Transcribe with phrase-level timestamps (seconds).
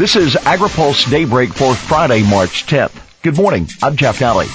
[0.00, 2.98] This is AgriPulse Daybreak for Friday, March 10th.
[3.20, 3.68] Good morning.
[3.82, 4.46] I'm Jeff Nalley.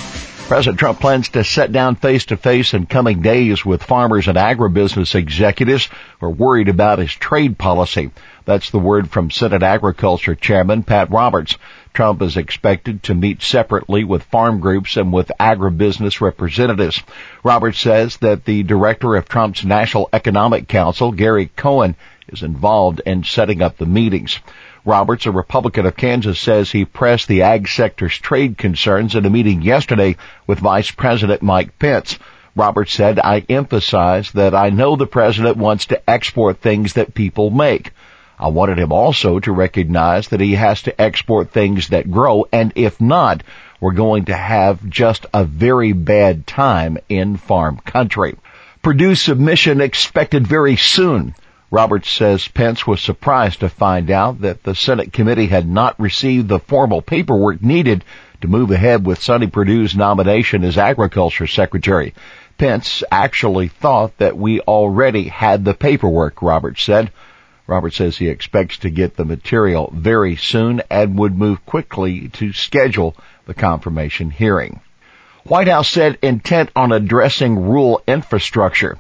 [0.48, 4.40] President Trump plans to sit down face to face in coming days with farmers and
[4.40, 5.88] agribusiness executives
[6.20, 8.10] who are worried about his trade policy.
[8.46, 11.60] That's the word from Senate Agriculture Chairman Pat Roberts.
[11.94, 17.04] Trump is expected to meet separately with farm groups and with agribusiness representatives.
[17.44, 21.96] Roberts says that the director of Trump's National Economic Council, Gary Cohn,
[22.28, 24.40] is involved in setting up the meetings.
[24.84, 29.30] Roberts, a Republican of Kansas, says he pressed the ag sector's trade concerns in a
[29.30, 32.20] meeting yesterday with Vice President Mike Pence.
[32.56, 37.50] Roberts said, I emphasize that I know the president wants to export things that people
[37.50, 37.92] make.
[38.40, 42.74] I wanted him also to recognize that he has to export things that grow, and
[42.76, 43.44] if not,
[43.80, 48.36] we're going to have just a very bad time in farm country.
[48.82, 51.34] Perdue submission expected very soon.
[51.76, 56.48] Roberts says Pence was surprised to find out that the Senate committee had not received
[56.48, 58.06] the formal paperwork needed
[58.40, 62.14] to move ahead with Sonny Perdue's nomination as Agriculture Secretary.
[62.58, 67.12] Pence actually thought that we already had the paperwork, Roberts said.
[67.68, 72.54] Roberts says he expects to get the material very soon and would move quickly to
[72.54, 73.18] schedule
[73.48, 74.80] the confirmation hearing.
[75.44, 78.98] White House said intent on addressing rural infrastructure.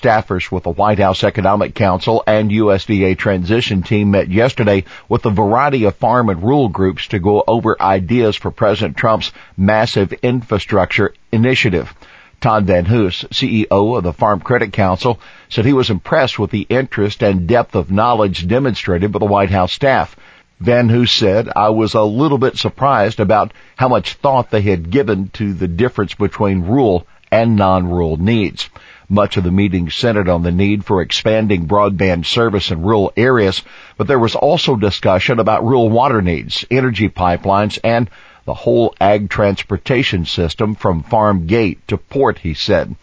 [0.00, 5.30] Staffers with the White House Economic Council and USDA transition team met yesterday with a
[5.30, 11.14] variety of farm and rural groups to go over ideas for President Trump's massive infrastructure
[11.32, 11.94] initiative.
[12.40, 16.66] Todd Van Hoose, CEO of the Farm Credit Council, said he was impressed with the
[16.68, 20.14] interest and depth of knowledge demonstrated by the White House staff.
[20.60, 24.90] Van Hoose said, I was a little bit surprised about how much thought they had
[24.90, 28.70] given to the difference between rural and non-rural needs.
[29.10, 33.62] Much of the meeting centered on the need for expanding broadband service in rural areas,
[33.98, 38.08] but there was also discussion about rural water needs, energy pipelines, and
[38.46, 42.96] the whole ag transportation system from farm gate to port, he said.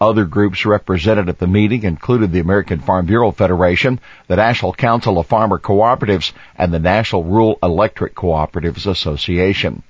[0.00, 5.16] Other groups represented at the meeting included the American Farm Bureau Federation, the National Council
[5.18, 9.84] of Farmer Cooperatives, and the National Rural Electric Cooperatives Association.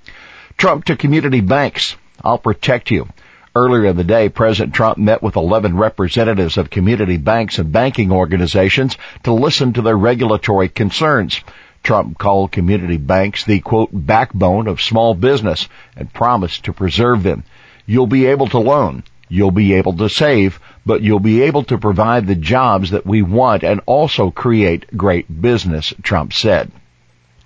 [0.58, 1.96] Trump to community banks.
[2.22, 3.08] I'll protect you.
[3.56, 8.12] Earlier in the day, President Trump met with 11 representatives of community banks and banking
[8.12, 11.40] organizations to listen to their regulatory concerns.
[11.82, 17.44] Trump called community banks the quote backbone of small business and promised to preserve them.
[17.86, 19.04] You'll be able to loan.
[19.30, 23.22] You'll be able to save, but you'll be able to provide the jobs that we
[23.22, 26.70] want and also create great business, Trump said.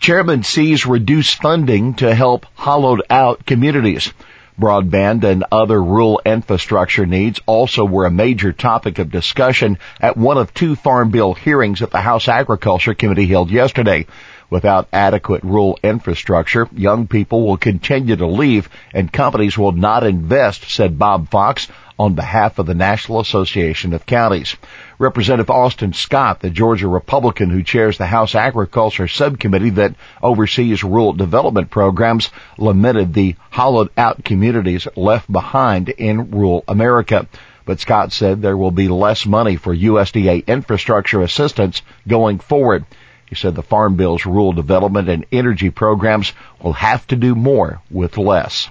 [0.01, 4.13] Chairman sees reduced funding to help hollowed out communities.
[4.61, 10.39] Broadband and other rural infrastructure needs also were a major topic of discussion at one
[10.39, 14.07] of two Farm Bill hearings at the House Agriculture Committee held yesterday.
[14.51, 20.71] Without adequate rural infrastructure, young people will continue to leave and companies will not invest,
[20.71, 21.69] said Bob Fox
[22.01, 24.57] on behalf of the National Association of Counties.
[24.99, 31.13] Representative Austin Scott, the Georgia Republican who chairs the House Agriculture Subcommittee that oversees rural
[31.13, 37.29] development programs, lamented the hollowed out communities left behind in rural America.
[37.67, 42.87] But Scott said there will be less money for USDA infrastructure assistance going forward.
[43.27, 46.33] He said the Farm Bill's rural development and energy programs
[46.63, 48.71] will have to do more with less.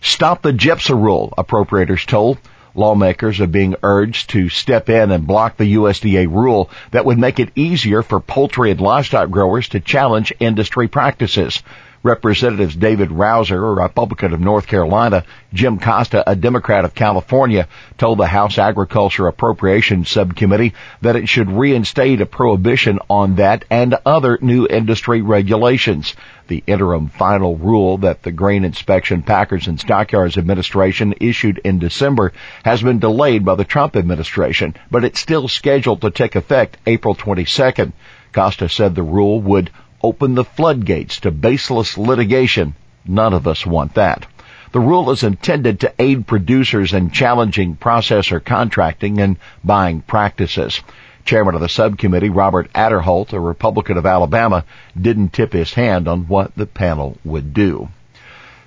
[0.00, 2.38] Stop the GIPSA rule, appropriators told.
[2.74, 7.38] Lawmakers are being urged to step in and block the USDA rule that would make
[7.38, 11.62] it easier for poultry and livestock growers to challenge industry practices.
[12.04, 17.66] Representatives David Rouzer, a Republican of North Carolina, Jim Costa, a Democrat of California,
[17.96, 23.96] told the House Agriculture Appropriations Subcommittee that it should reinstate a prohibition on that and
[24.04, 26.14] other new industry regulations.
[26.48, 32.34] The interim final rule that the Grain Inspection Packers and Stockyards Administration issued in December
[32.66, 37.14] has been delayed by the Trump administration, but it's still scheduled to take effect April
[37.14, 37.94] 22nd.
[38.34, 39.70] Costa said the rule would
[40.04, 42.74] open the floodgates to baseless litigation.
[43.06, 44.26] None of us want that.
[44.72, 50.82] The rule is intended to aid producers in challenging processor contracting and buying practices.
[51.24, 54.66] Chairman of the subcommittee, Robert Aderholt, a Republican of Alabama,
[55.00, 57.88] didn't tip his hand on what the panel would do.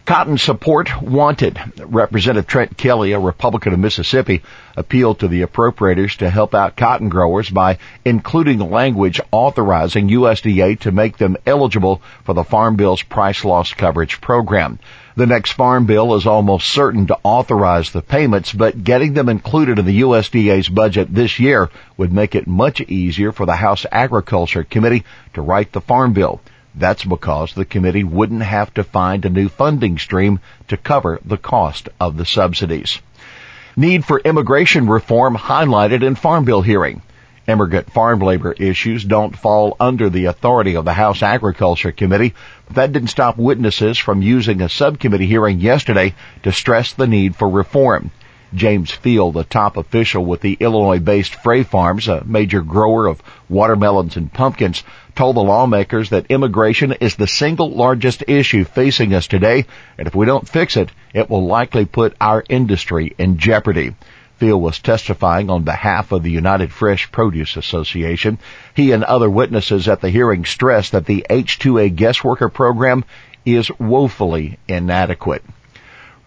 [0.08, 1.60] Cotton support wanted.
[1.80, 4.42] Representative Trent Kelly, a Republican of Mississippi,
[4.78, 10.94] appealed to the appropriators to help out cotton growers by including language authorizing USDA to
[10.94, 14.80] make them eligible for the Farm Bill's price loss coverage program.
[15.18, 19.78] The next Farm Bill is almost certain to authorize the payments, but getting them included
[19.78, 24.64] in the USDA's budget this year would make it much easier for the House Agriculture
[24.64, 26.40] Committee to write the Farm Bill.
[26.78, 31.38] That's because the committee wouldn't have to find a new funding stream to cover the
[31.38, 33.00] cost of the subsidies.
[33.76, 37.02] Need for immigration reform highlighted in Farm Bill hearing.
[37.48, 42.36] Immigrant farm labor issues don't fall under the authority of the House Agriculture Committee,
[42.68, 46.14] but that didn't stop witnesses from using a subcommittee hearing yesterday
[46.44, 48.12] to stress the need for reform.
[48.54, 54.16] James Field, a top official with the Illinois-based Frey Farms, a major grower of watermelons
[54.16, 54.84] and pumpkins,
[55.18, 59.66] told the lawmakers that immigration is the single largest issue facing us today,
[59.98, 63.96] and if we don't fix it, it will likely put our industry in jeopardy.
[64.38, 68.38] Field was testifying on behalf of the United Fresh Produce Association.
[68.76, 73.04] He and other witnesses at the hearing stressed that the H-2A guest worker program
[73.44, 75.44] is woefully inadequate.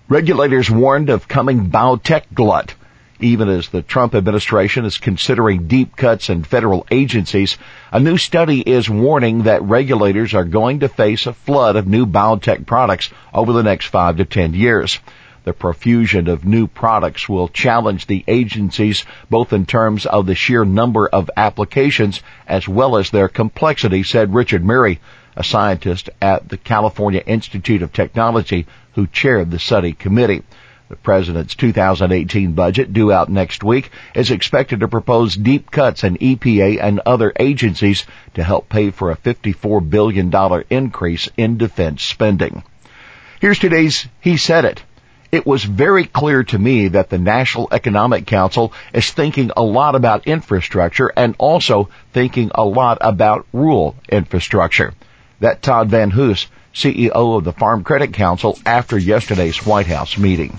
[0.09, 2.75] Regulators warned of coming biotech glut.
[3.23, 7.59] Even as the Trump administration is considering deep cuts in federal agencies,
[7.93, 12.07] a new study is warning that regulators are going to face a flood of new
[12.07, 14.99] biotech products over the next five to ten years.
[15.45, 20.65] The profusion of new products will challenge the agencies both in terms of the sheer
[20.65, 24.99] number of applications as well as their complexity, said Richard Murray,
[25.37, 30.43] a scientist at the California Institute of Technology who chaired the study committee.
[30.91, 36.17] The president's 2018 budget, due out next week, is expected to propose deep cuts in
[36.17, 38.05] EPA and other agencies
[38.35, 40.33] to help pay for a $54 billion
[40.69, 42.65] increase in defense spending.
[43.41, 44.83] Here's today's He Said It.
[45.31, 49.95] It was very clear to me that the National Economic Council is thinking a lot
[49.95, 54.93] about infrastructure and also thinking a lot about rural infrastructure.
[55.39, 60.59] That Todd Van Hoose, CEO of the Farm Credit Council after yesterday's White House meeting.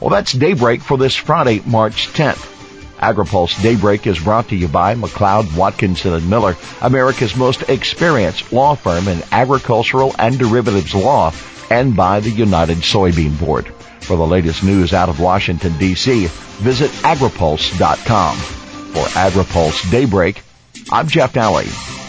[0.00, 2.54] Well, that's Daybreak for this Friday, March 10th.
[2.98, 8.74] AgriPulse Daybreak is brought to you by McLeod, Watkinson and Miller, America's most experienced law
[8.74, 11.32] firm in agricultural and derivatives law,
[11.70, 13.68] and by the United Soybean Board.
[14.00, 18.36] For the latest news out of Washington, D.C., visit agripulse.com.
[18.36, 20.42] For AgriPulse Daybreak,
[20.90, 22.07] I'm Jeff Nalley.